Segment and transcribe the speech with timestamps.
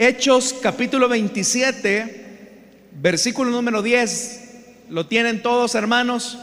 [0.00, 4.90] Hechos capítulo 27, versículo número 10.
[4.90, 6.38] ¿Lo tienen todos hermanos?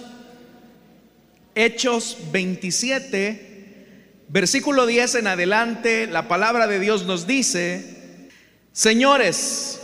[1.55, 8.27] Hechos 27, versículo 10 en adelante, la palabra de Dios nos dice,
[8.73, 9.79] señores,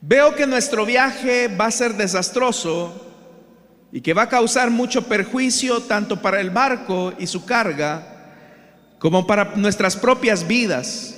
[0.00, 3.12] veo que nuestro viaje va a ser desastroso
[3.92, 8.34] y que va a causar mucho perjuicio tanto para el barco y su carga
[8.98, 11.14] como para nuestras propias vidas.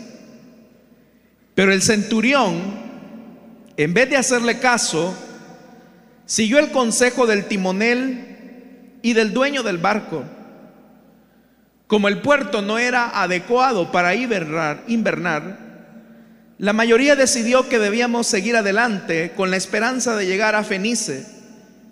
[1.55, 2.61] Pero el centurión,
[3.77, 5.15] en vez de hacerle caso,
[6.25, 10.25] siguió el consejo del timonel y del dueño del barco.
[11.87, 15.59] Como el puerto no era adecuado para invernar, invernar,
[16.57, 21.27] la mayoría decidió que debíamos seguir adelante con la esperanza de llegar a Fenice,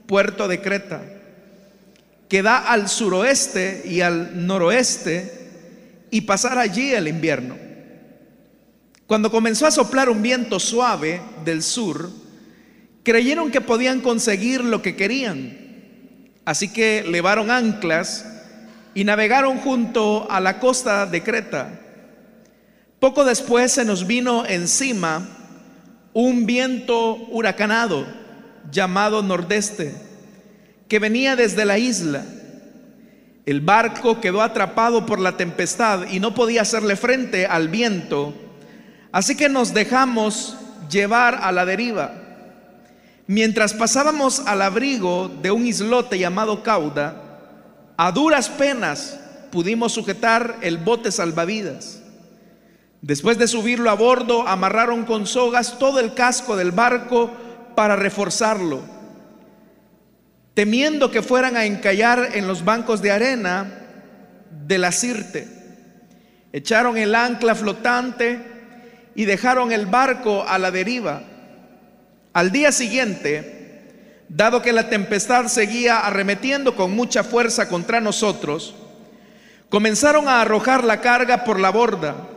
[0.06, 1.02] puerto de Creta,
[2.28, 7.69] que da al suroeste y al noroeste y pasar allí el invierno.
[9.10, 12.10] Cuando comenzó a soplar un viento suave del sur,
[13.02, 15.58] creyeron que podían conseguir lo que querían.
[16.44, 18.24] Así que levaron anclas
[18.94, 21.80] y navegaron junto a la costa de Creta.
[23.00, 25.26] Poco después se nos vino encima
[26.12, 28.06] un viento huracanado
[28.70, 29.92] llamado nordeste
[30.86, 32.24] que venía desde la isla.
[33.44, 38.46] El barco quedó atrapado por la tempestad y no podía hacerle frente al viento
[39.12, 40.56] Así que nos dejamos
[40.88, 42.12] llevar a la deriva.
[43.26, 47.22] Mientras pasábamos al abrigo de un islote llamado Cauda,
[47.96, 49.18] a duras penas
[49.50, 52.02] pudimos sujetar el bote salvavidas.
[53.02, 57.30] Después de subirlo a bordo, amarraron con sogas todo el casco del barco
[57.74, 58.80] para reforzarlo.
[60.54, 63.72] Temiendo que fueran a encallar en los bancos de arena
[64.66, 65.48] de la Sirte,
[66.52, 68.49] echaron el ancla flotante
[69.14, 71.22] y dejaron el barco a la deriva.
[72.32, 73.60] Al día siguiente,
[74.28, 78.74] dado que la tempestad seguía arremetiendo con mucha fuerza contra nosotros,
[79.68, 82.28] comenzaron a arrojar la carga por la borda.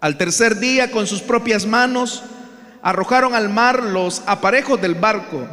[0.00, 2.22] Al tercer día, con sus propias manos,
[2.82, 5.46] arrojaron al mar los aparejos del barco.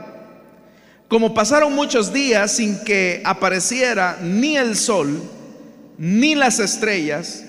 [1.08, 5.22] Como pasaron muchos días sin que apareciera ni el sol,
[5.97, 7.44] ni las estrellas,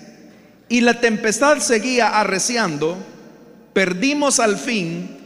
[0.73, 2.97] y la tempestad seguía arreciando,
[3.75, 5.19] perdimos al fin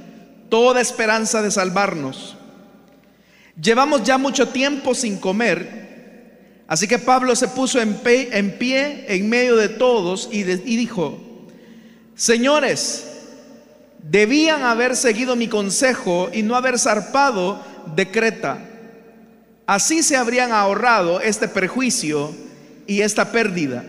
[0.49, 2.37] toda esperanza de salvarnos.
[3.62, 9.55] Llevamos ya mucho tiempo sin comer, así que Pablo se puso en pie en, medio
[9.55, 11.17] de todos y, y dijo,
[12.17, 13.07] señores,
[14.03, 17.63] debían haber seguido mi consejo y no haber zarpado
[17.95, 18.59] de Creta.
[19.65, 22.34] Así se habrían ahorrado este perjuicio
[22.89, 23.84] y esta pérdida.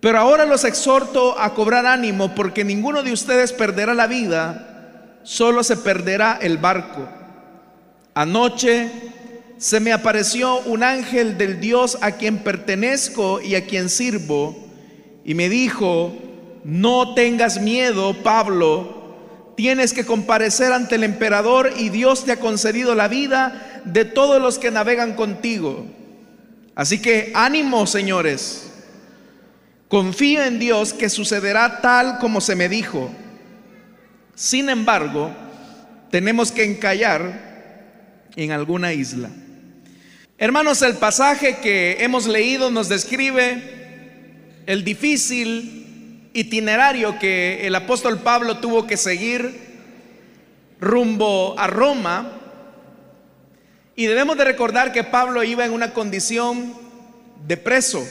[0.00, 5.62] Pero ahora los exhorto a cobrar ánimo porque ninguno de ustedes perderá la vida, solo
[5.62, 7.06] se perderá el barco.
[8.14, 8.90] Anoche
[9.58, 14.56] se me apareció un ángel del Dios a quien pertenezco y a quien sirvo
[15.22, 16.14] y me dijo,
[16.64, 22.94] no tengas miedo, Pablo, tienes que comparecer ante el emperador y Dios te ha concedido
[22.94, 25.84] la vida de todos los que navegan contigo.
[26.74, 28.69] Así que ánimo, señores.
[29.90, 33.10] Confío en Dios que sucederá tal como se me dijo.
[34.36, 35.32] Sin embargo,
[36.12, 39.30] tenemos que encallar en alguna isla.
[40.38, 48.58] Hermanos, el pasaje que hemos leído nos describe el difícil itinerario que el apóstol Pablo
[48.58, 49.52] tuvo que seguir
[50.80, 52.30] rumbo a Roma.
[53.96, 56.74] Y debemos de recordar que Pablo iba en una condición
[57.44, 58.06] de preso.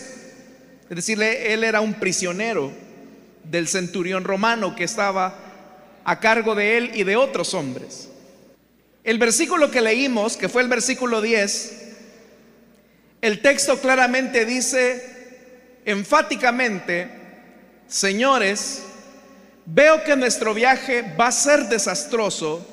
[0.89, 2.72] Es decir, él era un prisionero
[3.44, 5.35] del centurión romano que estaba
[6.03, 8.09] a cargo de él y de otros hombres.
[9.03, 11.89] El versículo que leímos, que fue el versículo 10,
[13.22, 15.19] el texto claramente dice
[15.85, 17.07] enfáticamente,
[17.88, 18.83] señores,
[19.66, 22.65] veo que nuestro viaje va a ser desastroso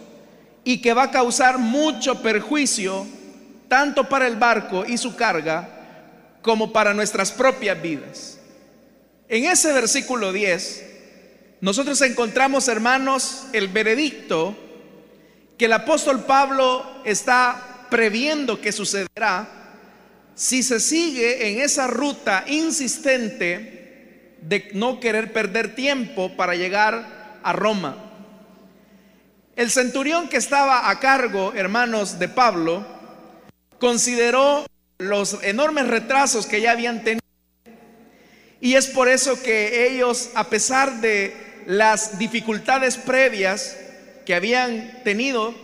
[0.65, 3.07] y que va a causar mucho perjuicio
[3.69, 5.76] tanto para el barco y su carga
[6.47, 8.39] como para nuestras propias vidas.
[9.29, 10.85] En ese versículo 10,
[11.61, 14.57] nosotros encontramos, hermanos, el veredicto
[15.59, 19.49] que el apóstol Pablo está previendo que sucederá
[20.37, 27.53] si se sigue en esa ruta insistente de no querer perder tiempo para llegar a
[27.55, 27.97] Roma.
[29.57, 32.87] El centurión que estaba a cargo, hermanos, de Pablo,
[33.81, 34.65] consideró
[34.99, 37.21] los enormes retrasos que ya habían tenido.
[38.61, 41.35] Y es por eso que ellos, a pesar de
[41.67, 43.77] las dificultades previas
[44.25, 45.55] que habían tenido,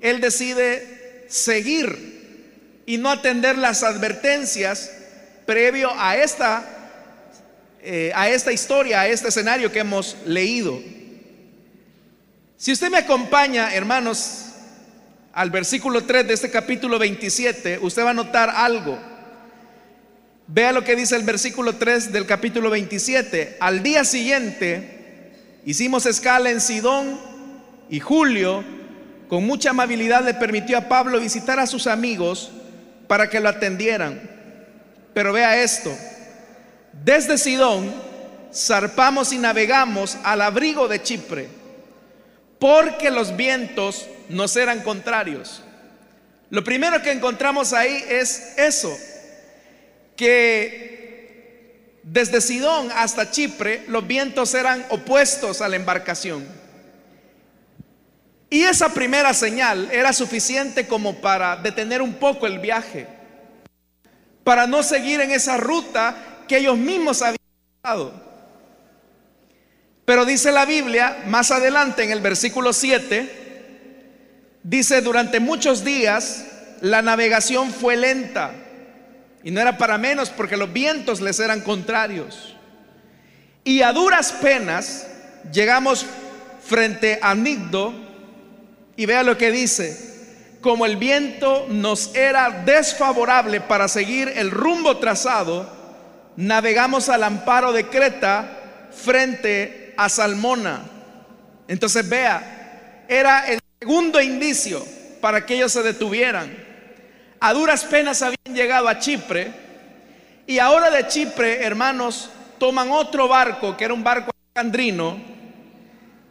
[0.00, 4.90] él decide seguir y no atender las advertencias
[5.46, 6.64] previo a esta,
[7.82, 10.80] eh, a esta historia, a este escenario que hemos leído.
[12.56, 14.47] Si usted me acompaña, hermanos,
[15.38, 18.98] al versículo 3 de este capítulo 27, usted va a notar algo.
[20.48, 23.56] Vea lo que dice el versículo 3 del capítulo 27.
[23.60, 27.20] Al día siguiente hicimos escala en Sidón
[27.88, 28.64] y Julio
[29.28, 32.50] con mucha amabilidad le permitió a Pablo visitar a sus amigos
[33.06, 34.20] para que lo atendieran.
[35.14, 35.96] Pero vea esto,
[37.04, 37.94] desde Sidón
[38.52, 41.46] zarpamos y navegamos al abrigo de Chipre,
[42.58, 45.62] porque los vientos nos eran contrarios.
[46.50, 48.96] Lo primero que encontramos ahí es eso,
[50.16, 56.46] que desde Sidón hasta Chipre los vientos eran opuestos a la embarcación.
[58.50, 63.06] Y esa primera señal era suficiente como para detener un poco el viaje,
[64.42, 66.16] para no seguir en esa ruta
[66.48, 67.36] que ellos mismos habían
[67.82, 68.28] dado.
[70.06, 73.37] Pero dice la Biblia, más adelante en el versículo 7,
[74.68, 76.44] dice, durante muchos días
[76.82, 78.52] la navegación fue lenta
[79.42, 82.54] y no era para menos porque los vientos les eran contrarios.
[83.64, 85.06] Y a duras penas
[85.52, 86.04] llegamos
[86.62, 87.94] frente a Nigdo
[88.96, 90.06] y vea lo que dice.
[90.60, 95.70] Como el viento nos era desfavorable para seguir el rumbo trazado,
[96.36, 100.82] navegamos al amparo de Creta frente a Salmona.
[101.68, 104.84] Entonces vea, era el segundo indicio
[105.20, 106.68] para que ellos se detuvieran
[107.40, 109.52] a duras penas habían llegado a Chipre
[110.46, 115.20] y ahora de Chipre, hermanos, toman otro barco, que era un barco alejandrino,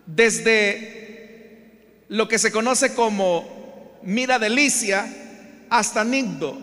[0.05, 5.07] desde lo que se conoce como Mira Delicia
[5.69, 6.57] hasta Nigdo.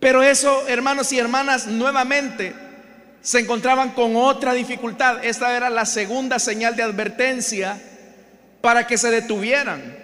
[0.00, 2.52] Pero eso, hermanos y hermanas, nuevamente
[3.20, 5.24] se encontraban con otra dificultad.
[5.24, 7.80] Esta era la segunda señal de advertencia
[8.60, 9.96] para que se detuvieran,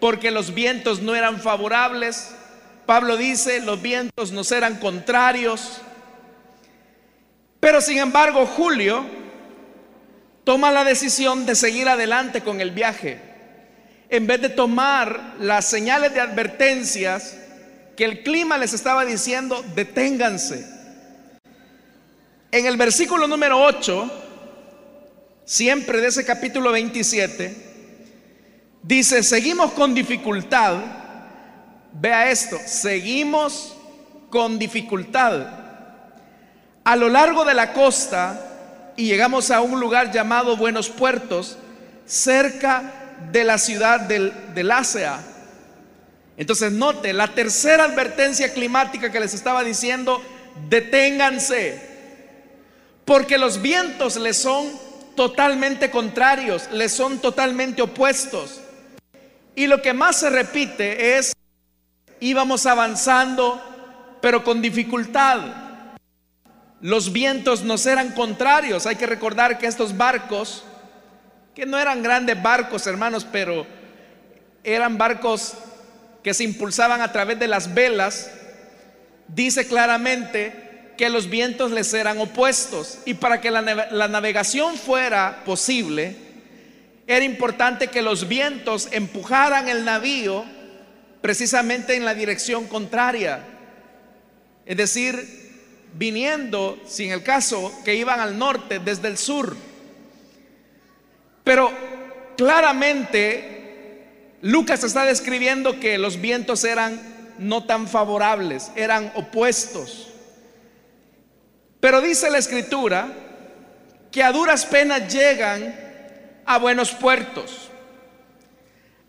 [0.00, 2.34] porque los vientos no eran favorables,
[2.86, 5.80] Pablo dice, los vientos nos eran contrarios.
[7.58, 9.04] Pero sin embargo, Julio
[10.44, 13.20] toma la decisión de seguir adelante con el viaje.
[14.08, 17.36] En vez de tomar las señales de advertencias
[17.96, 20.64] que el clima les estaba diciendo, deténganse.
[22.52, 24.10] En el versículo número 8,
[25.44, 27.65] siempre de ese capítulo 27,
[28.86, 30.76] dice, seguimos con dificultad
[32.00, 33.74] Vea esto, seguimos
[34.28, 35.46] con dificultad.
[36.84, 41.56] A lo largo de la costa y llegamos a un lugar llamado Buenos Puertos,
[42.04, 42.92] cerca
[43.32, 44.70] de la ciudad del, del.
[46.36, 50.22] Entonces note, la tercera advertencia climática que les estaba diciendo,
[50.68, 51.80] deténganse,
[53.06, 54.70] porque los vientos les son
[55.14, 58.60] totalmente contrarios, les son totalmente opuestos.
[59.56, 61.32] Y lo que más se repite es
[62.20, 63.60] íbamos avanzando,
[64.20, 65.40] pero con dificultad.
[66.82, 68.86] Los vientos nos eran contrarios.
[68.86, 70.62] Hay que recordar que estos barcos,
[71.54, 73.66] que no eran grandes barcos, hermanos, pero
[74.62, 75.54] eran barcos
[76.22, 78.30] que se impulsaban a través de las velas,
[79.28, 82.98] dice claramente que los vientos les eran opuestos.
[83.06, 86.25] Y para que la, la navegación fuera posible,
[87.06, 90.44] era importante que los vientos empujaran el navío
[91.20, 93.44] precisamente en la dirección contraria.
[94.64, 95.46] Es decir,
[95.94, 99.56] viniendo, si en el caso que iban al norte, desde el sur.
[101.44, 101.72] Pero
[102.36, 103.56] claramente
[104.42, 107.00] Lucas está describiendo que los vientos eran
[107.38, 110.08] no tan favorables, eran opuestos.
[111.78, 113.08] Pero dice la escritura
[114.10, 115.85] que a duras penas llegan
[116.46, 117.70] a buenos puertos.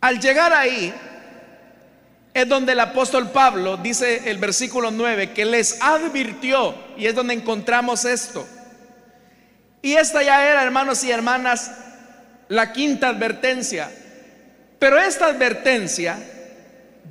[0.01, 0.93] Al llegar ahí,
[2.33, 7.33] es donde el apóstol Pablo dice el versículo 9 que les advirtió y es donde
[7.33, 8.47] encontramos esto.
[9.81, 11.71] Y esta ya era, hermanos y hermanas,
[12.47, 13.89] la quinta advertencia.
[14.77, 16.19] Pero esta advertencia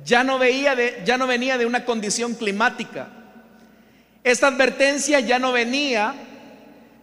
[0.05, 3.09] ya no veía de, ya no venía de una condición climática.
[4.23, 6.15] Esta advertencia ya no venía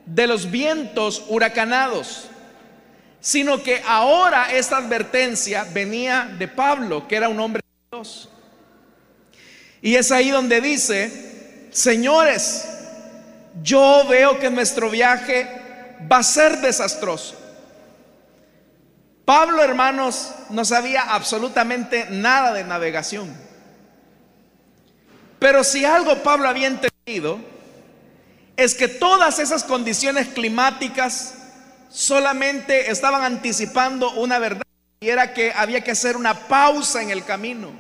[0.07, 2.31] de los vientos huracanados,
[3.25, 7.63] sino que ahora esta advertencia venía de Pablo, que era un hombre
[9.81, 12.67] y es ahí donde dice, señores,
[13.63, 15.49] yo veo que nuestro viaje
[16.11, 17.35] va a ser desastroso.
[19.25, 23.35] Pablo, hermanos, no sabía absolutamente nada de navegación.
[25.39, 27.39] Pero si algo Pablo había entendido,
[28.57, 31.44] es que todas esas condiciones climáticas
[31.95, 34.65] solamente estaban anticipando una verdad,
[35.01, 37.71] y era que había que hacer una pausa en el camino.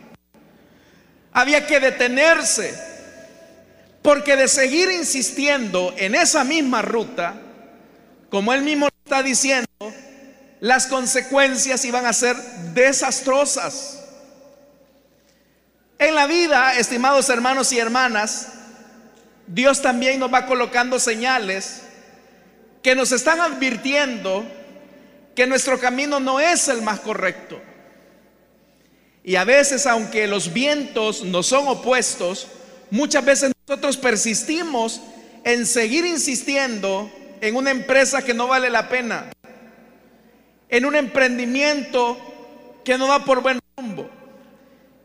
[1.32, 2.78] Había que detenerse,
[4.02, 7.34] porque de seguir insistiendo en esa misma ruta,
[8.30, 9.66] como él mismo está diciendo,
[10.60, 12.36] las consecuencias iban a ser
[12.72, 14.00] desastrosas.
[15.98, 18.48] En la vida, estimados hermanos y hermanas,
[19.48, 21.83] Dios también nos va colocando señales
[22.84, 24.44] que nos están advirtiendo
[25.34, 27.60] que nuestro camino no es el más correcto.
[29.24, 32.46] Y a veces, aunque los vientos no son opuestos,
[32.90, 35.00] muchas veces nosotros persistimos
[35.44, 37.10] en seguir insistiendo
[37.40, 39.30] en una empresa que no vale la pena
[40.68, 42.18] en un emprendimiento
[42.84, 44.10] que no va por buen rumbo.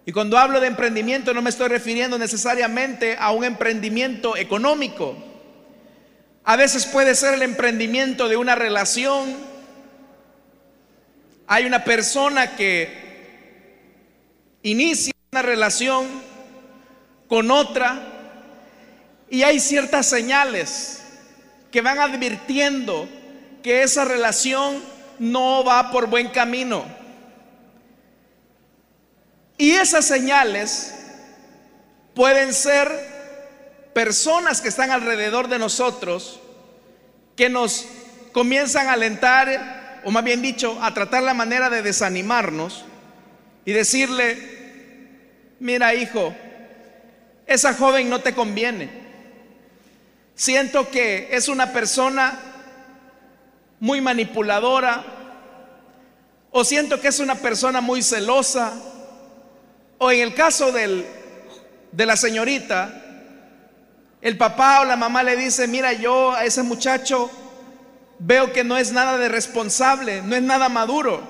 [0.05, 5.28] Y cuando hablo de emprendimiento no me estoy refiriendo necesariamente a un emprendimiento económico.
[6.43, 9.35] A veces puede ser el emprendimiento de una relación.
[11.47, 13.09] Hay una persona que
[14.63, 16.07] inicia una relación
[17.27, 18.01] con otra
[19.29, 21.03] y hay ciertas señales
[21.71, 23.07] que van advirtiendo
[23.61, 24.81] que esa relación
[25.19, 26.83] no va por buen camino.
[29.57, 30.95] Y esas señales
[32.15, 33.18] pueden ser
[33.99, 36.39] personas que están alrededor de nosotros
[37.35, 37.85] que nos
[38.31, 42.85] comienzan a alentar, o más bien dicho, a tratar la manera de desanimarnos
[43.65, 44.37] y decirle,
[45.59, 46.33] mira hijo,
[47.45, 48.89] esa joven no te conviene.
[50.33, 52.39] Siento que es una persona
[53.81, 55.03] muy manipuladora,
[56.51, 58.81] o siento que es una persona muy celosa,
[59.97, 61.05] o en el caso del,
[61.91, 62.98] de la señorita,
[64.21, 67.31] el papá o la mamá le dice, mira, yo a ese muchacho
[68.19, 71.23] veo que no es nada de responsable, no es nada maduro,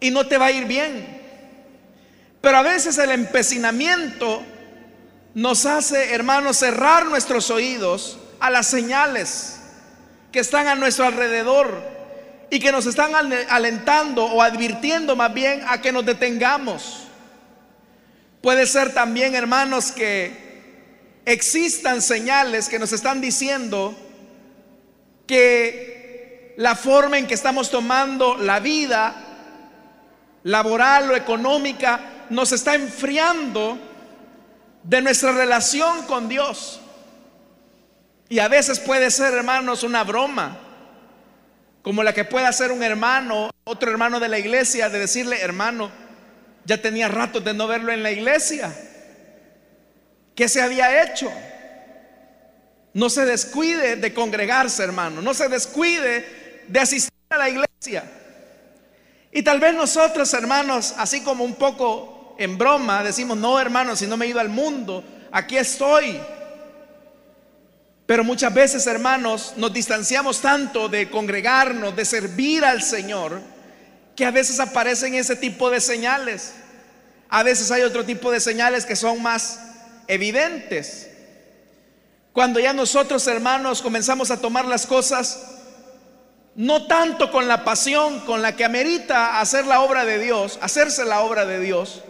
[0.00, 1.20] y no te va a ir bien.
[2.40, 4.42] Pero a veces el empecinamiento
[5.34, 9.60] nos hace, hermanos, cerrar nuestros oídos a las señales
[10.32, 11.82] que están a nuestro alrededor
[12.48, 13.12] y que nos están
[13.48, 17.04] alentando o advirtiendo más bien a que nos detengamos.
[18.40, 20.49] Puede ser también, hermanos, que
[21.24, 23.94] existan señales que nos están diciendo
[25.26, 29.14] que la forma en que estamos tomando la vida
[30.42, 33.78] laboral o económica nos está enfriando
[34.82, 36.80] de nuestra relación con Dios.
[38.28, 40.58] Y a veces puede ser, hermanos, una broma,
[41.82, 45.90] como la que puede hacer un hermano, otro hermano de la iglesia, de decirle, hermano,
[46.64, 48.72] ya tenía rato de no verlo en la iglesia.
[50.40, 51.30] ¿Qué se había hecho?
[52.94, 55.20] No se descuide de congregarse, hermano.
[55.20, 58.04] No se descuide de asistir a la iglesia.
[59.30, 64.06] Y tal vez nosotros, hermanos, así como un poco en broma, decimos, no, hermano, si
[64.06, 66.18] no me he ido al mundo, aquí estoy.
[68.06, 73.42] Pero muchas veces, hermanos, nos distanciamos tanto de congregarnos, de servir al Señor,
[74.16, 76.54] que a veces aparecen ese tipo de señales.
[77.28, 79.66] A veces hay otro tipo de señales que son más
[80.10, 81.08] evidentes.
[82.32, 85.56] Cuando ya nosotros, hermanos, comenzamos a tomar las cosas
[86.56, 91.04] no tanto con la pasión con la que amerita hacer la obra de Dios, hacerse
[91.04, 92.02] la obra de Dios.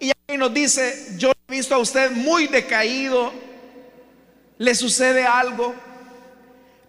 [0.00, 3.32] Y ahí nos dice, yo he visto a usted muy decaído,
[4.58, 5.74] le sucede algo.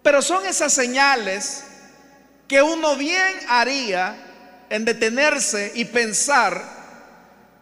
[0.02, 1.64] Pero son esas señales
[2.48, 4.16] que uno bien haría
[4.70, 6.75] en detenerse y pensar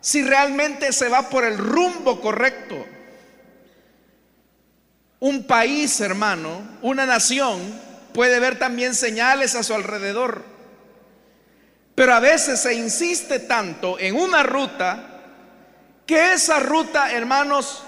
[0.05, 2.77] si realmente se va por el rumbo correcto.
[5.19, 7.59] Un país, hermano, una nación
[8.13, 10.45] puede ver también señales a su alrededor.
[11.95, 15.23] Pero a veces se insiste tanto en una ruta
[16.05, 17.83] que esa ruta, hermanos,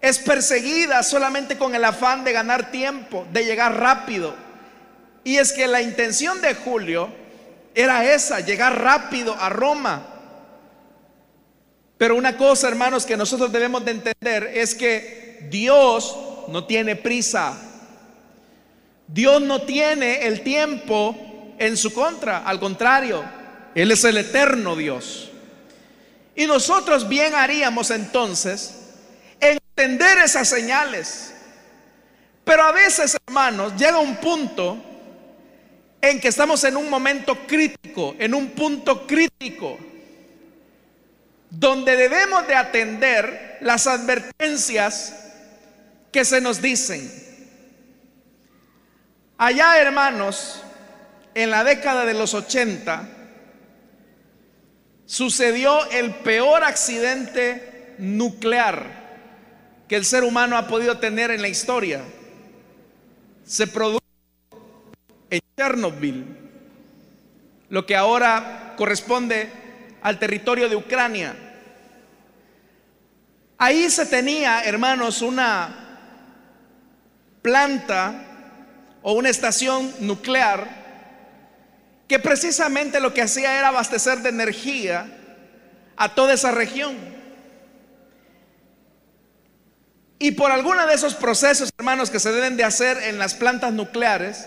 [0.00, 4.34] es perseguida solamente con el afán de ganar tiempo, de llegar rápido.
[5.22, 7.14] Y es que la intención de Julio
[7.76, 10.15] era esa, llegar rápido a Roma.
[11.98, 16.16] Pero una cosa, hermanos, que nosotros debemos de entender es que Dios
[16.48, 17.58] no tiene prisa.
[19.08, 23.24] Dios no tiene el tiempo en su contra, al contrario,
[23.74, 25.30] Él es el eterno Dios.
[26.34, 28.74] Y nosotros bien haríamos entonces
[29.40, 31.32] entender esas señales.
[32.44, 34.76] Pero a veces, hermanos, llega un punto
[36.00, 39.78] en que estamos en un momento crítico, en un punto crítico,
[41.50, 45.14] donde debemos de atender las advertencias
[46.12, 47.10] que se nos dicen.
[49.38, 50.62] Allá, hermanos,
[51.34, 53.08] en la década de los 80,
[55.04, 59.06] sucedió el peor accidente nuclear
[59.88, 62.02] que el ser humano ha podido tener en la historia.
[63.44, 64.00] Se produjo
[65.30, 66.24] en Chernobyl,
[67.68, 69.50] lo que ahora corresponde
[70.06, 71.34] al territorio de Ucrania.
[73.58, 75.98] Ahí se tenía, hermanos, una
[77.42, 78.14] planta
[79.02, 80.68] o una estación nuclear
[82.06, 85.08] que precisamente lo que hacía era abastecer de energía
[85.96, 86.94] a toda esa región.
[90.20, 93.72] Y por alguno de esos procesos, hermanos, que se deben de hacer en las plantas
[93.72, 94.46] nucleares,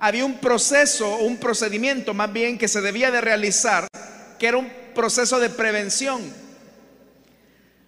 [0.00, 3.86] había un proceso, un procedimiento más bien que se debía de realizar,
[4.38, 6.22] que era un proceso de prevención.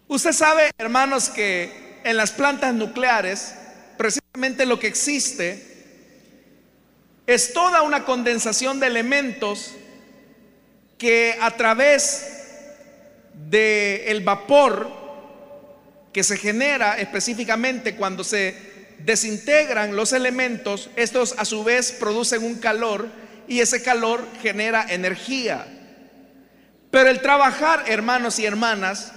[0.08, 3.54] Usted sabe, hermanos, que en las plantas nucleares,
[3.96, 5.70] precisamente lo que existe
[7.26, 9.72] es toda una condensación de elementos
[10.98, 12.26] que a través
[13.34, 14.90] del el vapor
[16.12, 18.54] que se genera específicamente cuando se
[18.98, 23.08] desintegran los elementos, estos a su vez producen un calor
[23.46, 25.66] y ese calor genera energía.
[26.90, 29.12] Pero el trabajar, hermanos y hermanas,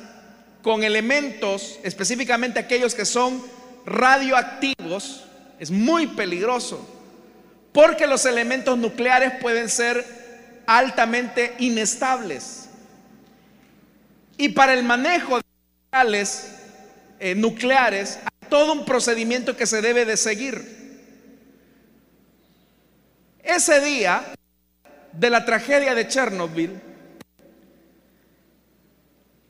[0.61, 3.43] con elementos, específicamente aquellos que son
[3.85, 5.25] radioactivos,
[5.59, 6.87] es muy peligroso,
[7.71, 12.69] porque los elementos nucleares pueden ser altamente inestables.
[14.37, 15.43] Y para el manejo de
[15.91, 16.53] materiales
[17.19, 20.73] eh, nucleares todo un procedimiento que se debe de seguir.
[23.43, 24.23] Ese día
[25.11, 26.79] de la tragedia de Chernobyl,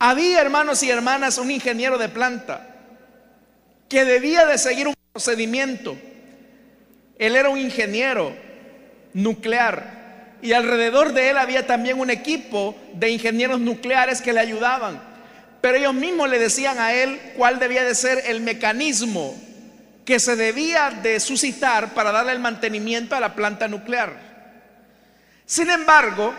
[0.05, 2.67] había hermanos y hermanas un ingeniero de planta
[3.87, 5.95] que debía de seguir un procedimiento.
[7.17, 8.35] Él era un ingeniero
[9.13, 15.01] nuclear y alrededor de él había también un equipo de ingenieros nucleares que le ayudaban.
[15.61, 19.33] Pero ellos mismos le decían a él cuál debía de ser el mecanismo
[20.03, 24.19] que se debía de suscitar para darle el mantenimiento a la planta nuclear.
[25.45, 26.33] Sin embargo,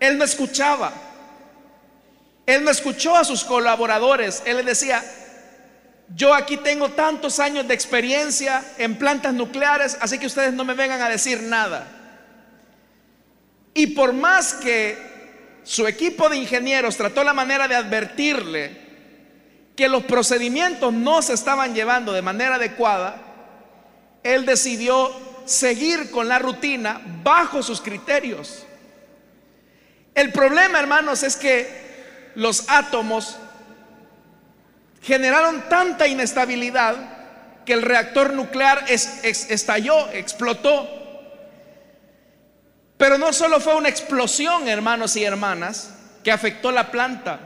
[0.00, 1.11] él no escuchaba.
[2.46, 4.42] Él no escuchó a sus colaboradores.
[4.44, 5.04] Él les decía,
[6.14, 10.74] yo aquí tengo tantos años de experiencia en plantas nucleares, así que ustedes no me
[10.74, 11.86] vengan a decir nada.
[13.74, 14.98] Y por más que
[15.62, 18.82] su equipo de ingenieros trató la manera de advertirle
[19.76, 23.16] que los procedimientos no se estaban llevando de manera adecuada,
[24.22, 25.10] él decidió
[25.46, 28.66] seguir con la rutina bajo sus criterios.
[30.14, 31.81] El problema, hermanos, es que
[32.34, 33.36] los átomos
[35.02, 36.96] generaron tanta inestabilidad
[37.64, 40.88] que el reactor nuclear estalló, explotó.
[42.96, 47.40] Pero no solo fue una explosión, hermanos y hermanas, que afectó la planta,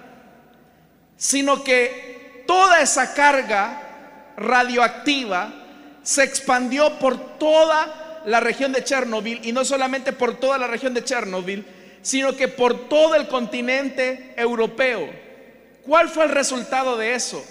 [1.17, 5.53] sino que toda esa carga radioactiva
[6.03, 10.93] se expandió por toda la región de Chernobyl y no solamente por toda la región
[10.93, 11.65] de Chernobyl,
[12.07, 15.11] sino que por todo el continente europeo.
[15.83, 17.45] ¿Cuál fue el resultado de eso?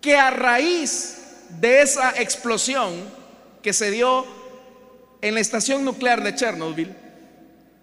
[0.00, 1.18] Que a raíz
[1.60, 2.92] de esa explosión
[3.62, 4.26] que se dio
[5.22, 6.96] en la estación nuclear de Chernobyl,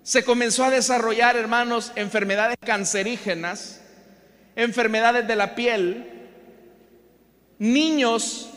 [0.03, 3.79] se comenzó a desarrollar, hermanos, enfermedades cancerígenas,
[4.57, 6.05] enfermedades de la piel,
[7.59, 8.49] niños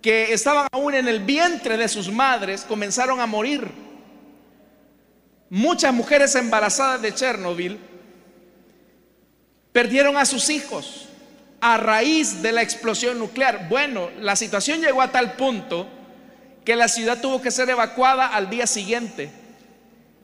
[0.00, 3.85] que estaban aún en el vientre de sus madres comenzaron a morir.
[5.48, 7.78] Muchas mujeres embarazadas de Chernobyl
[9.72, 11.08] perdieron a sus hijos
[11.60, 13.68] a raíz de la explosión nuclear.
[13.68, 15.86] Bueno, la situación llegó a tal punto
[16.64, 19.30] que la ciudad tuvo que ser evacuada al día siguiente.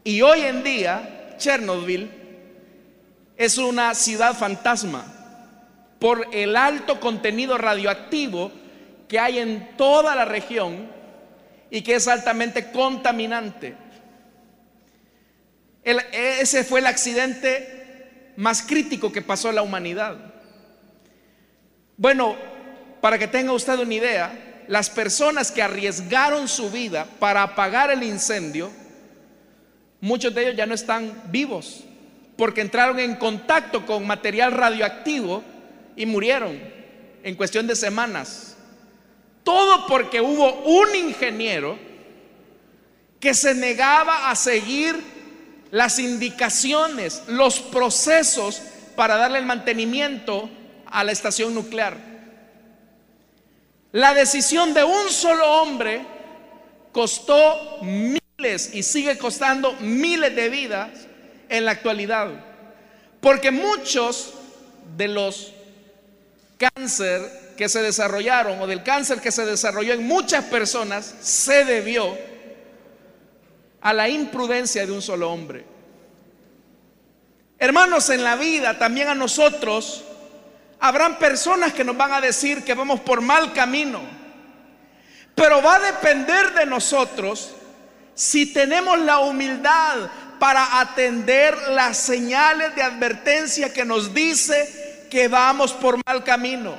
[0.04, 2.10] Y hoy en día, Chernobyl
[3.36, 5.04] es una ciudad fantasma
[6.00, 8.50] por el alto contenido radioactivo
[9.06, 10.88] que hay en toda la región
[11.70, 13.76] y que es altamente contaminante.
[15.84, 20.16] Ese fue el accidente más crítico que pasó a la humanidad.
[21.96, 22.36] Bueno,
[23.00, 28.02] para que tenga usted una idea, las personas que arriesgaron su vida para apagar el
[28.02, 28.70] incendio,
[30.00, 31.84] muchos de ellos ya no están vivos,
[32.36, 35.42] porque entraron en contacto con material radioactivo
[35.96, 36.58] y murieron
[37.22, 38.56] en cuestión de semanas.
[39.44, 41.78] Todo porque hubo un ingeniero
[43.20, 45.11] que se negaba a seguir
[45.72, 48.60] las indicaciones, los procesos
[48.94, 50.48] para darle el mantenimiento
[50.84, 51.96] a la estación nuclear.
[53.90, 56.04] La decisión de un solo hombre
[56.92, 60.90] costó miles y sigue costando miles de vidas
[61.48, 62.28] en la actualidad.
[63.22, 64.34] Porque muchos
[64.94, 65.54] de los
[66.58, 72.14] cáncer que se desarrollaron o del cáncer que se desarrolló en muchas personas se debió
[73.82, 75.64] a la imprudencia de un solo hombre.
[77.58, 80.04] Hermanos, en la vida también a nosotros
[80.80, 84.00] habrán personas que nos van a decir que vamos por mal camino.
[85.34, 87.54] Pero va a depender de nosotros
[88.14, 95.72] si tenemos la humildad para atender las señales de advertencia que nos dice que vamos
[95.72, 96.74] por mal camino.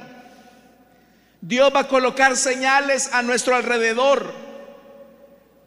[1.40, 4.34] Dios va a colocar señales a nuestro alrededor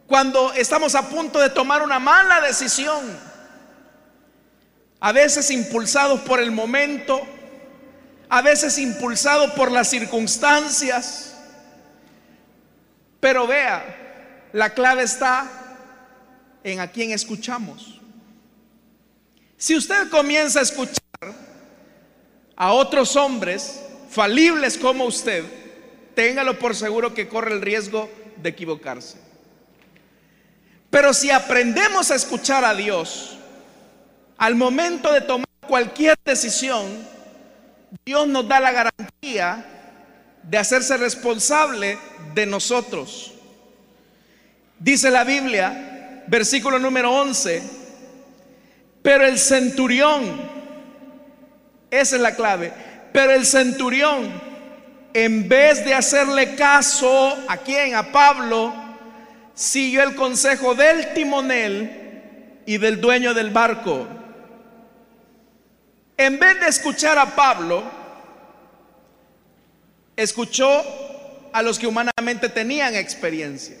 [0.07, 3.27] cuando estamos a punto de tomar una mala decisión.
[4.99, 7.21] A veces impulsados por el momento,
[8.29, 11.35] a veces impulsados por las circunstancias.
[13.19, 15.47] Pero vea, la clave está
[16.63, 17.99] en a quién escuchamos.
[19.57, 21.01] Si usted comienza a escuchar
[22.55, 25.43] a otros hombres falibles como usted,
[26.15, 29.26] téngalo por seguro que corre el riesgo de equivocarse.
[30.89, 33.37] Pero si aprendemos a escuchar a Dios,
[34.37, 36.85] al momento de tomar cualquier decisión,
[38.05, 39.65] Dios nos da la garantía
[40.43, 41.97] de hacerse responsable
[42.33, 43.33] de nosotros.
[44.79, 45.87] Dice la Biblia
[46.27, 47.63] versículo número 11.
[49.01, 50.41] Pero el centurión,
[51.89, 52.73] esa es la clave,
[53.13, 54.29] pero el centurión,
[55.13, 58.73] en vez de hacerle caso a quien, a Pablo,
[59.57, 64.07] siguió el consejo del timonel y del dueño del barco.
[66.15, 67.83] En vez de escuchar a Pablo,
[70.15, 70.83] escuchó
[71.51, 73.75] a los que humanamente tenían experiencia.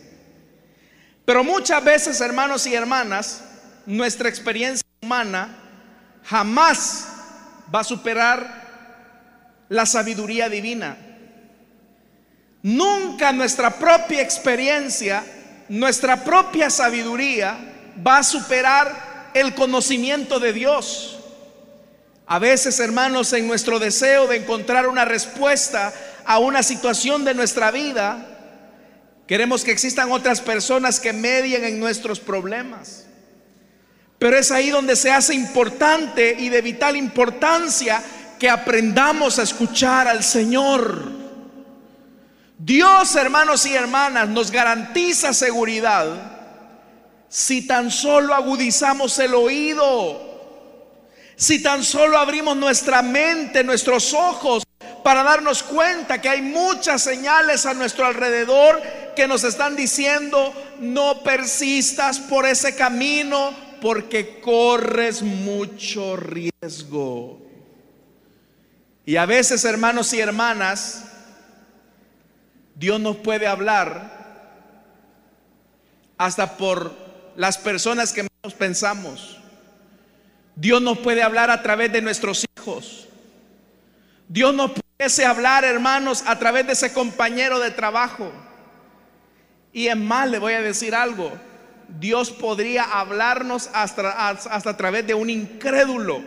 [1.25, 3.43] Pero muchas veces, hermanos y hermanas,
[3.85, 5.59] nuestra experiencia humana
[6.23, 7.07] jamás
[7.73, 8.65] va a superar
[9.69, 10.97] la sabiduría divina.
[12.63, 15.23] Nunca nuestra propia experiencia,
[15.69, 17.57] nuestra propia sabiduría
[18.05, 21.19] va a superar el conocimiento de Dios.
[22.25, 25.93] A veces, hermanos, en nuestro deseo de encontrar una respuesta
[26.25, 28.37] a una situación de nuestra vida,
[29.27, 33.05] Queremos que existan otras personas que medien en nuestros problemas.
[34.17, 38.01] Pero es ahí donde se hace importante y de vital importancia
[38.39, 41.16] que aprendamos a escuchar al Señor.
[42.57, 46.07] Dios, hermanos y hermanas, nos garantiza seguridad
[47.29, 50.25] si tan solo agudizamos el oído,
[51.35, 54.63] si tan solo abrimos nuestra mente, nuestros ojos,
[55.03, 58.81] para darnos cuenta que hay muchas señales a nuestro alrededor
[59.15, 67.39] que nos están diciendo, no persistas por ese camino porque corres mucho riesgo.
[69.05, 71.06] Y a veces, hermanos y hermanas,
[72.77, 74.11] Dios nos puede hablar
[76.15, 76.93] hasta por
[77.35, 79.39] las personas que menos pensamos.
[80.55, 83.07] Dios nos puede hablar a través de nuestros hijos.
[84.27, 88.31] Dios nos puede hablar, hermanos, a través de ese compañero de trabajo.
[89.73, 91.31] Y en más le voy a decir algo.
[91.87, 96.21] Dios podría hablarnos hasta, hasta a través de un incrédulo.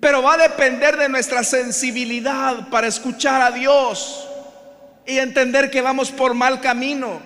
[0.00, 4.27] Pero va a depender de nuestra sensibilidad para escuchar a Dios
[5.08, 7.22] y entender que vamos por mal camino.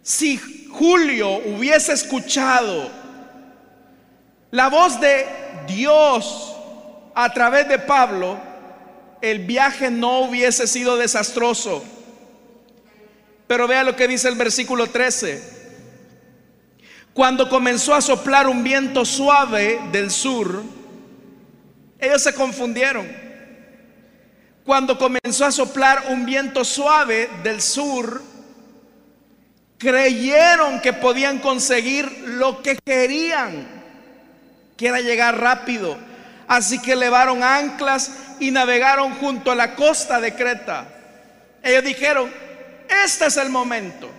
[0.00, 0.38] Si
[0.70, 2.88] Julio hubiese escuchado
[4.52, 5.26] la voz de
[5.66, 6.54] Dios
[7.16, 8.38] a través de Pablo,
[9.20, 11.82] el viaje no hubiese sido desastroso.
[13.48, 15.42] Pero vea lo que dice el versículo 13.
[17.12, 20.62] Cuando comenzó a soplar un viento suave del sur,
[21.98, 23.23] ellos se confundieron.
[24.64, 28.22] Cuando comenzó a soplar un viento suave del sur,
[29.76, 33.66] creyeron que podían conseguir lo que querían,
[34.76, 35.98] que era llegar rápido.
[36.48, 40.88] Así que elevaron anclas y navegaron junto a la costa de Creta.
[41.62, 42.32] Ellos dijeron,
[43.04, 44.10] este es el momento.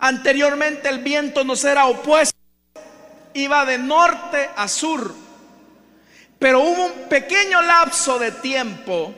[0.00, 2.36] Anteriormente el viento nos era opuesto,
[3.32, 5.14] iba de norte a sur,
[6.44, 9.14] pero hubo un pequeño lapso de tiempo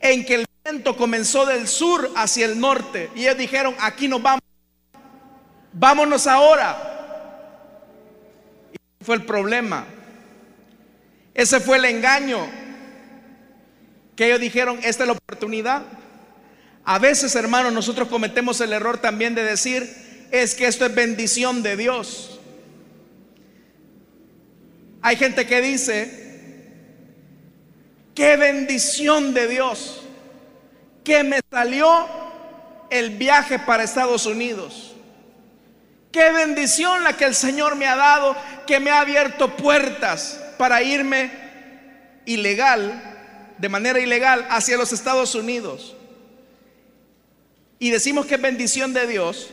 [0.00, 4.20] en que el viento comenzó del sur hacia el norte y ellos dijeron, aquí nos
[4.20, 4.42] vamos,
[5.72, 6.74] vámonos ahora.
[8.72, 9.86] Y fue el problema.
[11.34, 12.44] Ese fue el engaño.
[14.16, 15.84] Que ellos dijeron, esta es la oportunidad.
[16.84, 21.62] A veces, hermanos, nosotros cometemos el error también de decir, es que esto es bendición
[21.62, 22.40] de Dios.
[25.00, 26.25] Hay gente que dice,
[28.16, 30.00] qué bendición de Dios
[31.04, 32.08] que me salió
[32.90, 34.96] el viaje para Estados Unidos.
[36.10, 38.34] Qué bendición la que el Señor me ha dado,
[38.66, 41.30] que me ha abierto puertas para irme
[42.24, 45.94] ilegal, de manera ilegal, hacia los Estados Unidos.
[47.78, 49.50] Y decimos que bendición de Dios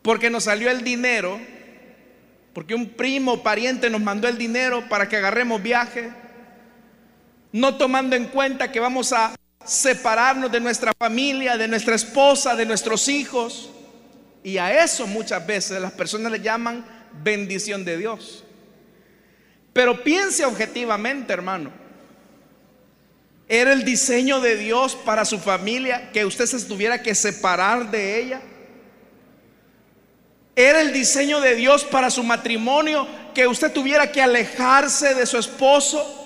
[0.00, 1.38] porque nos salió el dinero
[2.54, 6.12] porque un primo pariente nos mandó el dinero para que agarremos viaje,
[7.54, 9.32] no tomando en cuenta que vamos a
[9.64, 13.70] separarnos de nuestra familia, de nuestra esposa, de nuestros hijos.
[14.42, 16.84] Y a eso muchas veces las personas le llaman
[17.22, 18.42] bendición de Dios.
[19.72, 21.70] Pero piense objetivamente, hermano.
[23.48, 28.20] ¿Era el diseño de Dios para su familia que usted se tuviera que separar de
[28.20, 28.40] ella?
[30.56, 35.38] Era el diseño de Dios para su matrimonio que usted tuviera que alejarse de su
[35.38, 36.22] esposo.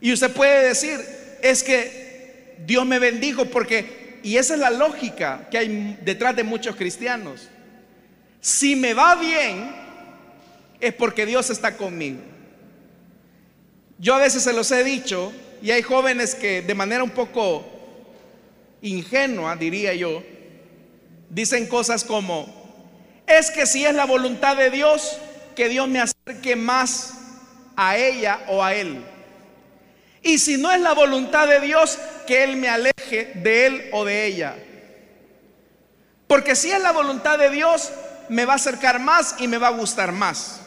[0.00, 1.00] Y usted puede decir,
[1.42, 6.44] es que Dios me bendijo porque, y esa es la lógica que hay detrás de
[6.44, 7.48] muchos cristianos.
[8.40, 9.74] Si me va bien,
[10.80, 12.20] es porque Dios está conmigo.
[13.98, 17.66] Yo a veces se los he dicho, y hay jóvenes que de manera un poco
[18.80, 20.22] ingenua, diría yo,
[21.30, 22.46] dicen cosas como,
[23.26, 25.18] es que si es la voluntad de Dios,
[25.56, 27.14] que Dios me acerque más
[27.76, 29.04] a ella o a él.
[30.22, 34.04] Y si no es la voluntad de Dios, que Él me aleje de Él o
[34.04, 34.56] de ella.
[36.26, 37.90] Porque si es la voluntad de Dios,
[38.28, 40.60] me va a acercar más y me va a gustar más.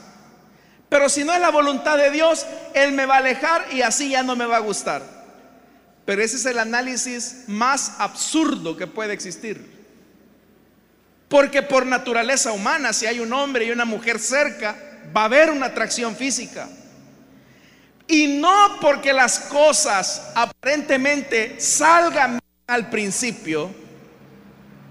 [0.89, 4.09] Pero si no es la voluntad de Dios, Él me va a alejar y así
[4.09, 5.03] ya no me va a gustar.
[6.05, 9.69] Pero ese es el análisis más absurdo que puede existir.
[11.29, 14.75] Porque por naturaleza humana, si hay un hombre y una mujer cerca,
[15.15, 16.67] va a haber una atracción física.
[18.07, 23.69] Y no porque las cosas aparentemente salgan al principio,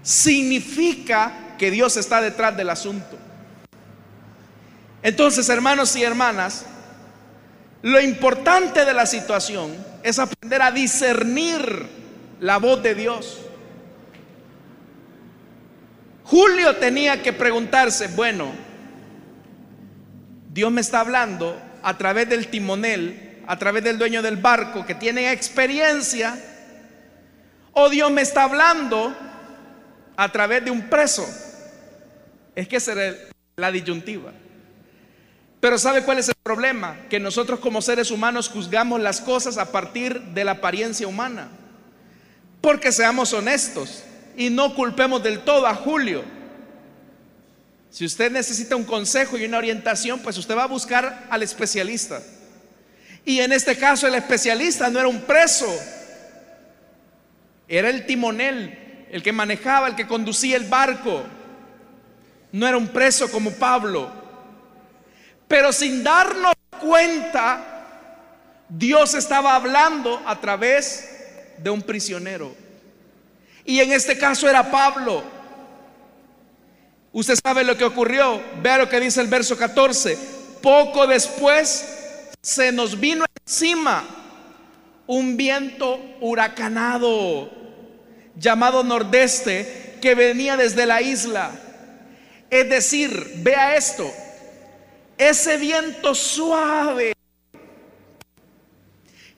[0.01, 3.17] significa que Dios está detrás del asunto.
[5.03, 6.65] Entonces, hermanos y hermanas,
[7.81, 11.87] lo importante de la situación es aprender a discernir
[12.39, 13.39] la voz de Dios.
[16.23, 18.51] Julio tenía que preguntarse, bueno,
[20.53, 24.95] Dios me está hablando a través del timonel, a través del dueño del barco que
[24.95, 26.37] tiene experiencia,
[27.73, 29.15] o Dios me está hablando
[30.15, 31.25] a través de un preso.
[32.55, 33.15] Es que será
[33.55, 34.31] la disyuntiva.
[35.59, 36.97] Pero ¿sabe cuál es el problema?
[37.09, 41.49] Que nosotros como seres humanos juzgamos las cosas a partir de la apariencia humana.
[42.61, 44.03] Porque seamos honestos,
[44.35, 46.23] y no culpemos del todo a Julio.
[47.91, 52.21] Si usted necesita un consejo y una orientación, pues usted va a buscar al especialista.
[53.25, 55.67] Y en este caso el especialista no era un preso,
[57.67, 61.23] era el timonel, el que manejaba, el que conducía el barco.
[62.53, 64.09] No era un preso como Pablo.
[65.49, 71.09] Pero sin darnos cuenta, Dios estaba hablando a través
[71.57, 72.55] de un prisionero.
[73.65, 75.40] Y en este caso era Pablo.
[77.13, 78.41] Usted sabe lo que ocurrió.
[78.61, 80.17] Vea lo que dice el verso 14.
[80.61, 84.03] Poco después se nos vino encima
[85.07, 87.49] un viento huracanado
[88.35, 91.51] llamado nordeste que venía desde la isla.
[92.49, 94.11] Es decir, vea esto,
[95.17, 97.13] ese viento suave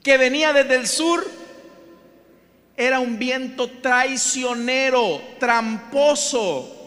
[0.02, 1.26] que venía desde el sur
[2.76, 6.83] era un viento traicionero, tramposo,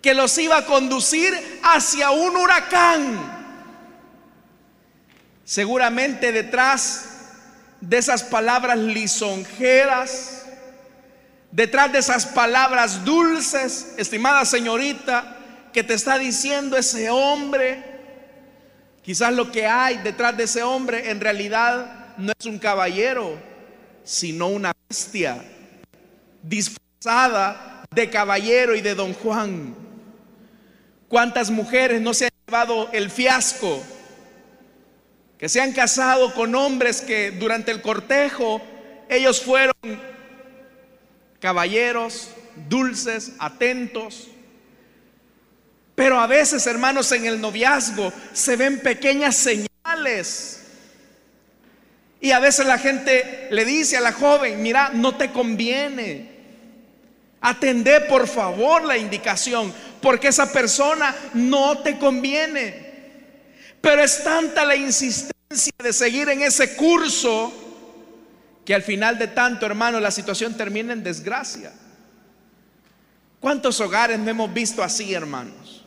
[0.00, 3.38] que los iba a conducir hacia un huracán.
[5.44, 7.10] Seguramente detrás
[7.80, 10.46] de esas palabras lisonjeras,
[11.50, 15.36] detrás de esas palabras dulces, estimada señorita,
[15.72, 17.82] que te está diciendo ese hombre,
[19.02, 23.38] quizás lo que hay detrás de ese hombre en realidad no es un caballero,
[24.04, 25.42] sino una bestia
[26.42, 29.89] disfrazada de caballero y de don Juan.
[31.10, 33.82] ¿Cuántas mujeres no se han llevado el fiasco
[35.36, 38.62] que se han casado con hombres que durante el cortejo
[39.08, 39.74] ellos fueron
[41.40, 42.28] caballeros,
[42.68, 44.28] dulces, atentos.
[45.96, 50.62] Pero a veces, hermanos, en el noviazgo se ven pequeñas señales.
[52.20, 56.29] Y a veces la gente le dice a la joven, mira, no te conviene.
[57.40, 59.72] Atendé por favor la indicación,
[60.02, 62.90] porque esa persona no te conviene.
[63.80, 67.52] Pero es tanta la insistencia de seguir en ese curso
[68.64, 71.72] que al final de tanto, hermano, la situación termina en desgracia.
[73.40, 75.84] ¿Cuántos hogares no hemos visto así, hermanos?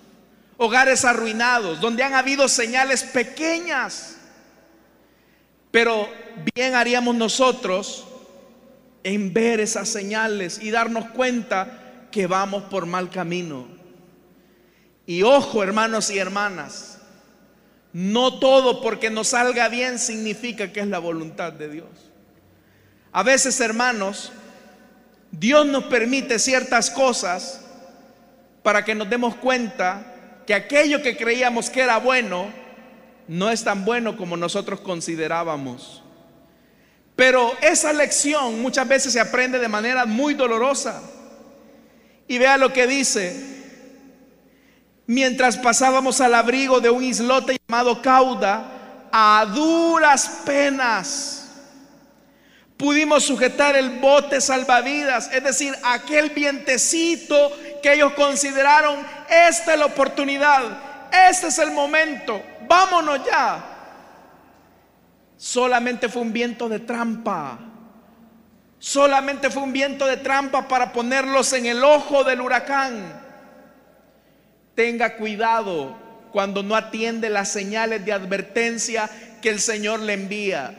[0.57, 4.15] Hogares arruinados, donde han habido señales pequeñas.
[5.69, 6.09] Pero
[6.55, 8.07] bien haríamos nosotros
[9.03, 13.67] en ver esas señales y darnos cuenta que vamos por mal camino.
[15.05, 16.99] Y ojo, hermanos y hermanas,
[17.91, 21.89] no todo porque nos salga bien significa que es la voluntad de Dios.
[23.11, 24.31] A veces, hermanos,
[25.31, 27.61] Dios nos permite ciertas cosas
[28.63, 32.47] para que nos demos cuenta que aquello que creíamos que era bueno
[33.27, 36.02] no es tan bueno como nosotros considerábamos.
[37.15, 41.01] Pero esa lección muchas veces se aprende de manera muy dolorosa.
[42.27, 43.51] Y vea lo que dice.
[45.05, 51.43] Mientras pasábamos al abrigo de un islote llamado Cauda, a duras penas
[52.77, 58.99] pudimos sujetar el bote salvavidas, es decir, aquel vientecito que ellos consideraron,
[59.29, 60.63] esta es la oportunidad,
[61.29, 63.72] este es el momento, vámonos ya.
[65.43, 67.59] Solamente fue un viento de trampa,
[68.79, 73.21] solamente fue un viento de trampa para ponerlos en el ojo del huracán.
[74.73, 75.97] Tenga cuidado
[76.31, 79.09] cuando no atiende las señales de advertencia
[79.41, 80.73] que el Señor le envía.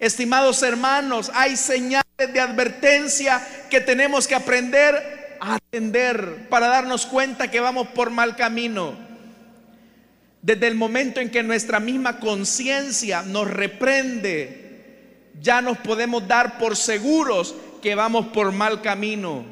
[0.00, 7.48] Estimados hermanos, hay señales de advertencia que tenemos que aprender a atender para darnos cuenta
[7.48, 9.05] que vamos por mal camino.
[10.46, 16.76] Desde el momento en que nuestra misma conciencia nos reprende, ya nos podemos dar por
[16.76, 19.44] seguros que vamos por mal camino.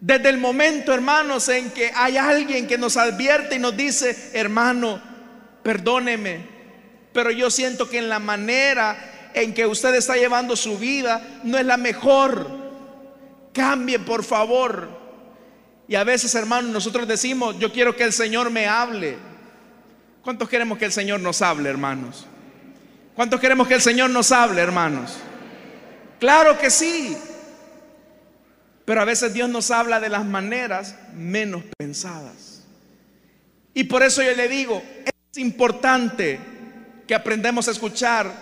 [0.00, 5.00] Desde el momento, hermanos, en que hay alguien que nos advierte y nos dice, hermano,
[5.62, 6.40] perdóneme,
[7.12, 11.56] pero yo siento que en la manera en que usted está llevando su vida no
[11.56, 12.50] es la mejor.
[13.52, 14.88] Cambie, por favor.
[15.86, 19.33] Y a veces, hermanos, nosotros decimos, yo quiero que el Señor me hable.
[20.24, 22.26] ¿Cuántos queremos que el Señor nos hable, hermanos?
[23.14, 25.18] ¿Cuántos queremos que el Señor nos hable, hermanos?
[26.18, 27.14] Claro que sí.
[28.86, 32.64] Pero a veces Dios nos habla de las maneras menos pensadas.
[33.74, 36.40] Y por eso yo le digo, es importante
[37.06, 38.32] que aprendamos a escuchar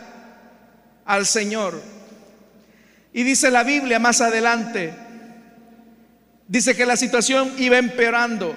[1.05, 1.83] al Señor.
[3.12, 4.95] Y dice la Biblia más adelante,
[6.47, 8.55] dice que la situación iba empeorando.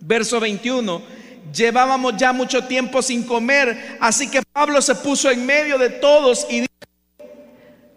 [0.00, 1.02] Verso 21,
[1.52, 6.46] llevábamos ya mucho tiempo sin comer, así que Pablo se puso en medio de todos
[6.48, 6.72] y dijo,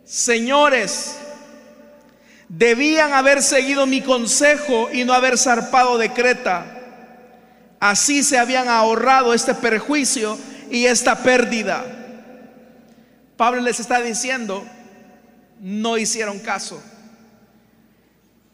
[0.04, 1.18] señores,
[2.48, 6.76] debían haber seguido mi consejo y no haber zarpado de Creta.
[7.80, 10.38] Así se habían ahorrado este perjuicio
[10.70, 11.86] y esta pérdida.
[13.38, 14.66] Pablo les está diciendo,
[15.62, 16.82] no hicieron caso.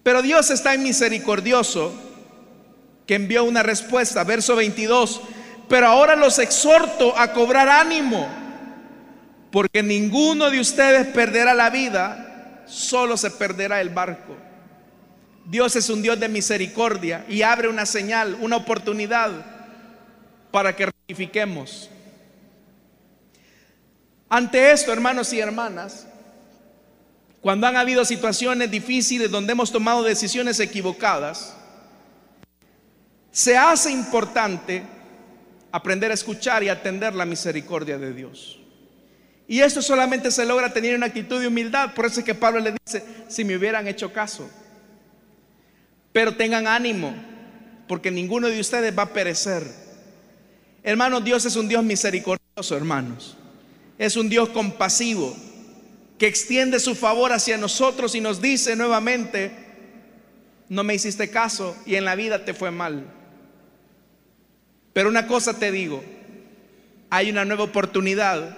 [0.03, 1.91] Pero Dios está misericordioso
[3.05, 5.21] que envió una respuesta, verso 22.
[5.67, 8.27] Pero ahora los exhorto a cobrar ánimo,
[9.51, 14.35] porque ninguno de ustedes perderá la vida, solo se perderá el barco.
[15.45, 19.31] Dios es un Dios de misericordia y abre una señal, una oportunidad
[20.51, 21.89] para que rectifiquemos.
[24.27, 26.07] Ante esto, hermanos y hermanas,
[27.41, 31.55] cuando han habido situaciones difíciles donde hemos tomado decisiones equivocadas,
[33.35, 34.81] se hace importante
[35.71, 38.61] aprender a escuchar y atender la misericordia de Dios.
[39.45, 41.93] Y esto solamente se logra tener una actitud de humildad.
[41.93, 44.49] Por eso es que Pablo le dice, si me hubieran hecho caso,
[46.13, 47.13] pero tengan ánimo,
[47.89, 49.63] porque ninguno de ustedes va a perecer.
[50.81, 53.35] Hermanos, Dios es un Dios misericordioso, hermanos
[53.97, 55.35] es un Dios compasivo
[56.17, 59.51] que extiende su favor hacia nosotros y nos dice nuevamente,
[60.69, 63.05] no me hiciste caso y en la vida te fue mal.
[64.95, 66.01] Pero una cosa te digo,
[67.09, 68.55] hay una nueva oportunidad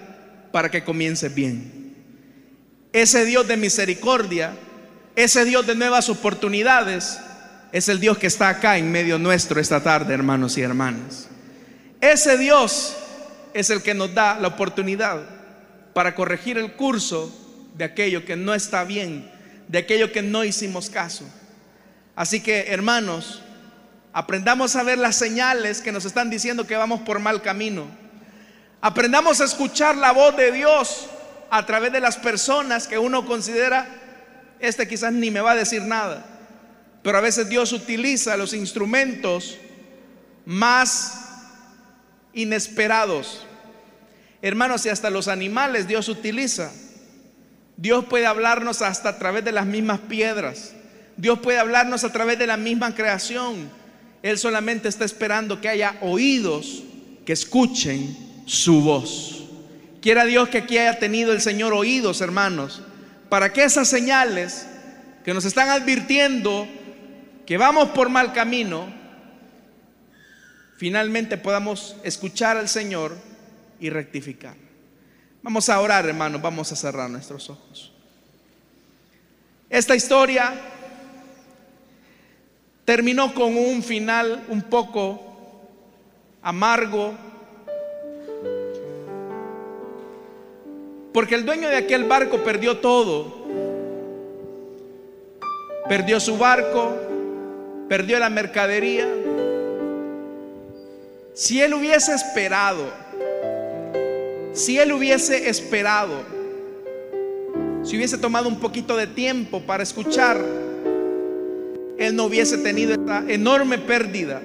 [0.51, 1.95] para que comiences bien.
[2.93, 4.53] Ese Dios de misericordia,
[5.15, 7.17] ese Dios de nuevas oportunidades,
[7.71, 11.27] es el Dios que está acá en medio nuestro esta tarde, hermanos y hermanas.
[12.01, 12.95] Ese Dios
[13.55, 15.23] es el que nos da la oportunidad
[15.95, 17.35] para corregir el curso
[17.75, 19.27] de aquello que no está bien,
[19.67, 21.25] de aquello que no hicimos caso.
[22.15, 23.41] Así que, hermanos,
[24.13, 27.85] aprendamos a ver las señales que nos están diciendo que vamos por mal camino.
[28.81, 31.07] Aprendamos a escuchar la voz de Dios
[31.49, 33.87] a través de las personas que uno considera,
[34.59, 36.25] este quizás ni me va a decir nada,
[37.03, 39.57] pero a veces Dios utiliza los instrumentos
[40.45, 41.27] más
[42.33, 43.45] inesperados.
[44.41, 46.71] Hermanos, y hasta los animales Dios utiliza.
[47.75, 50.73] Dios puede hablarnos hasta a través de las mismas piedras.
[51.15, 53.69] Dios puede hablarnos a través de la misma creación.
[54.23, 56.83] Él solamente está esperando que haya oídos
[57.25, 59.45] que escuchen su voz.
[60.01, 62.81] Quiera Dios que aquí haya tenido el Señor oídos, hermanos,
[63.29, 64.65] para que esas señales
[65.25, 66.67] que nos están advirtiendo
[67.45, 68.87] que vamos por mal camino,
[70.77, 73.17] finalmente podamos escuchar al Señor
[73.79, 74.55] y rectificar.
[75.43, 77.93] Vamos a orar, hermanos, vamos a cerrar nuestros ojos.
[79.69, 80.53] Esta historia
[82.87, 85.19] terminó con un final un poco
[86.41, 87.11] amargo,
[91.11, 93.45] porque el dueño de aquel barco perdió todo.
[95.89, 96.95] Perdió su barco,
[97.89, 99.05] perdió la mercadería.
[101.33, 102.85] Si él hubiese esperado,
[104.53, 106.23] si él hubiese esperado,
[107.83, 110.66] si hubiese tomado un poquito de tiempo para escuchar,
[111.97, 114.41] él no hubiese tenido esta enorme pérdida.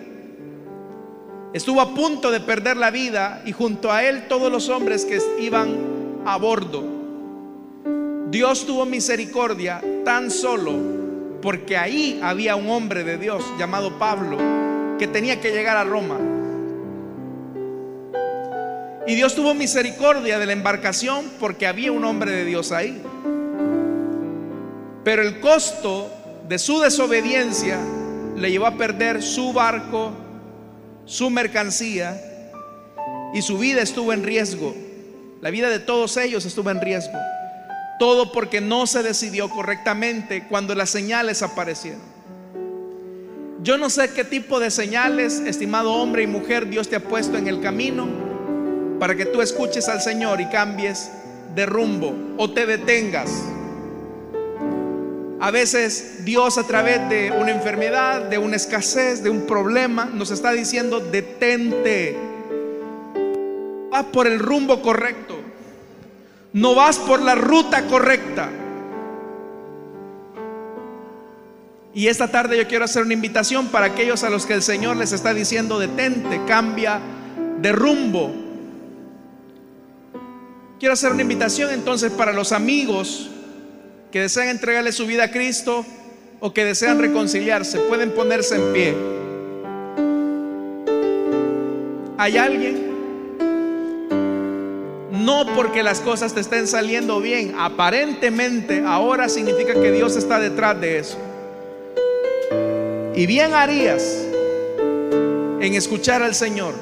[1.53, 5.21] Estuvo a punto de perder la vida y junto a él todos los hombres que
[5.39, 6.83] iban a bordo.
[8.31, 10.73] Dios tuvo misericordia tan solo
[11.43, 14.39] porque ahí había un hombre de Dios llamado Pablo
[14.99, 16.19] que tenía que llegar a Roma.
[19.07, 23.03] Y Dios tuvo misericordia de la embarcación porque había un hombre de Dios ahí.
[25.05, 26.09] Pero el costo
[26.53, 27.79] de su desobediencia
[28.37, 30.13] le llevó a perder su barco,
[31.07, 32.23] su mercancía
[33.33, 34.75] y su vida estuvo en riesgo.
[35.41, 37.19] La vida de todos ellos estuvo en riesgo.
[37.99, 42.03] Todo porque no se decidió correctamente cuando las señales aparecieron.
[43.63, 47.39] Yo no sé qué tipo de señales, estimado hombre y mujer, Dios te ha puesto
[47.39, 48.07] en el camino
[49.01, 51.11] para que tú escuches al Señor y cambies
[51.55, 53.31] de rumbo o te detengas.
[55.43, 60.31] A veces Dios a través de una enfermedad, de una escasez, de un problema, nos
[60.31, 62.17] está diciendo, detente.
[63.91, 65.35] Vas por el rumbo correcto.
[66.53, 68.51] No vas por la ruta correcta.
[71.93, 74.97] Y esta tarde yo quiero hacer una invitación para aquellos a los que el Señor
[74.97, 77.01] les está diciendo, detente, cambia
[77.61, 78.33] de rumbo.
[80.79, 83.32] Quiero hacer una invitación entonces para los amigos
[84.13, 85.85] que desean entregarle su vida a Cristo
[86.39, 87.79] o que desean reconciliarse.
[87.79, 88.95] Pueden ponerse en pie.
[92.19, 92.93] ¿Hay alguien?
[95.11, 100.81] No porque las cosas te estén saliendo bien, aparentemente ahora significa que Dios está detrás
[100.81, 101.19] de eso.
[103.15, 104.27] Y bien harías
[105.61, 106.75] en escuchar al Señor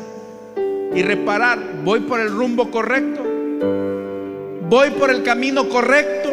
[0.94, 3.30] y reparar, voy por el rumbo correcto
[4.70, 6.29] Voy por el camino correcto.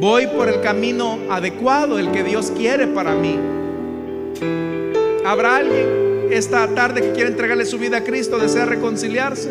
[0.00, 3.38] Voy por el camino adecuado, el que Dios quiere para mí.
[5.24, 9.50] ¿Habrá alguien esta tarde que quiere entregarle su vida a Cristo, desea reconciliarse?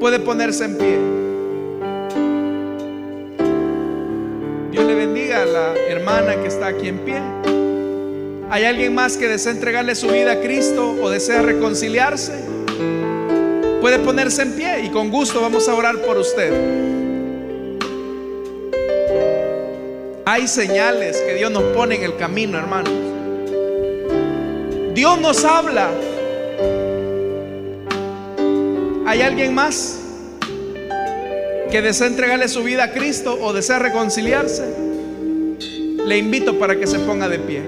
[0.00, 0.98] Puede ponerse en pie.
[4.72, 7.20] Dios le bendiga a la hermana que está aquí en pie.
[8.50, 12.32] ¿Hay alguien más que desea entregarle su vida a Cristo o desea reconciliarse?
[13.80, 16.99] Puede ponerse en pie y con gusto vamos a orar por usted.
[20.32, 22.92] Hay señales que Dios nos pone en el camino, hermanos.
[24.94, 25.90] Dios nos habla.
[29.08, 29.98] ¿Hay alguien más
[31.72, 34.72] que desea entregarle su vida a Cristo o desea reconciliarse?
[36.06, 37.62] Le invito para que se ponga de pie.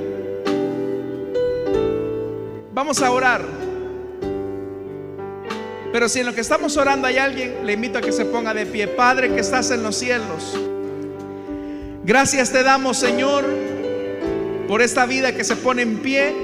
[2.73, 3.43] Vamos a orar.
[5.93, 8.55] Pero si en lo que estamos orando hay alguien, le invito a que se ponga
[8.55, 8.87] de pie.
[8.87, 10.57] Padre que estás en los cielos.
[12.05, 13.45] Gracias te damos, Señor,
[14.69, 16.35] por esta vida que se pone en pie.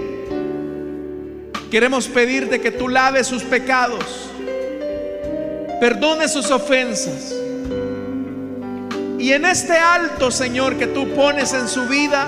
[1.71, 4.31] Queremos pedirte que tú laves sus pecados,
[5.81, 7.35] perdone sus ofensas.
[9.19, 12.27] Y en este alto, Señor, que tú pones en su vida,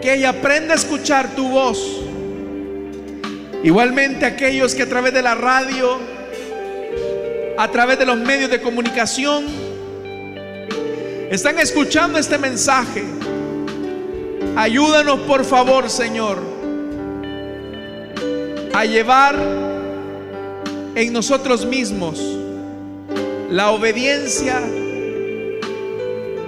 [0.00, 2.02] que ella aprenda a escuchar tu voz
[3.62, 6.00] Igualmente aquellos que a través de la radio,
[7.56, 9.44] a través de los medios de comunicación,
[11.32, 13.02] están escuchando este mensaje.
[14.54, 16.38] Ayúdanos por favor, Señor,
[18.74, 19.36] a llevar
[20.94, 22.20] en nosotros mismos
[23.50, 24.60] la obediencia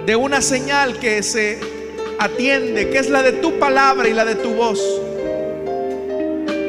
[0.05, 1.59] de una señal que se
[2.19, 4.79] atiende, que es la de tu palabra y la de tu voz.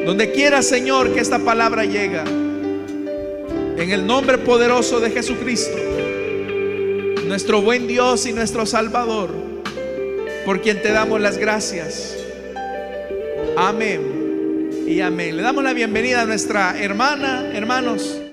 [0.07, 2.23] Donde quiera, Señor, que esta palabra llega.
[2.23, 5.86] En el nombre poderoso de Jesucristo,
[7.27, 9.29] nuestro buen Dios y nuestro Salvador,
[10.45, 12.15] por quien te damos las gracias.
[13.57, 15.35] Amén y amén.
[15.35, 18.26] Le damos la bienvenida a nuestra hermana, hermanos.